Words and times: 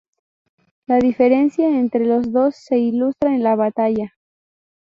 La 0.87 0.97
diferencia 0.97 1.69
entre 1.77 2.05
las 2.05 2.31
dos 2.31 2.55
se 2.55 2.79
ilustra 2.79 3.35
en 3.35 3.43
la 3.43 3.55
batalla. 3.55 4.17